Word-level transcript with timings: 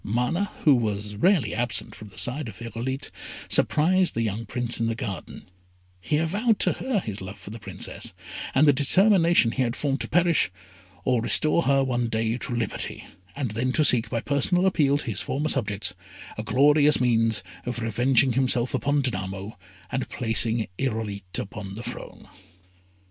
Mana, 0.03 0.49
who 0.63 0.73
was 0.73 1.15
rarely 1.15 1.53
absent 1.53 1.93
from 1.93 2.07
the 2.07 2.17
side 2.17 2.47
of 2.47 2.57
Irolite, 2.59 3.11
surprised 3.47 4.15
the 4.15 4.23
young 4.23 4.47
Prince 4.47 4.79
in 4.79 4.87
the 4.87 4.95
garden; 4.95 5.45
he 5.99 6.17
avowed 6.17 6.57
to 6.57 6.73
her 6.73 6.99
his 7.01 7.21
love 7.21 7.37
for 7.37 7.51
the 7.51 7.59
Princess, 7.59 8.11
and 8.55 8.67
the 8.67 8.73
determination 8.73 9.51
he 9.51 9.61
had 9.61 9.75
formed 9.75 10.01
to 10.01 10.07
perish, 10.09 10.49
or 11.05 11.21
to 11.21 11.25
restore 11.25 11.61
her 11.61 11.83
one 11.83 12.07
day 12.07 12.35
to 12.39 12.55
liberty, 12.55 13.05
and 13.35 13.51
then 13.51 13.71
to 13.73 13.85
seek, 13.85 14.09
by 14.09 14.17
a 14.17 14.21
personal 14.23 14.65
appeal 14.65 14.97
to 14.97 15.05
his 15.05 15.21
former 15.21 15.49
subjects, 15.49 15.93
a 16.35 16.41
glorious 16.41 16.99
means 16.99 17.43
of 17.67 17.77
revenging 17.77 18.33
himself 18.33 18.73
on 18.73 19.03
Danamo, 19.03 19.55
and 19.91 20.01
of 20.01 20.09
placing 20.09 20.67
Irolite 20.79 21.37
upon 21.37 21.75
the 21.75 21.83
throne. 21.83 22.27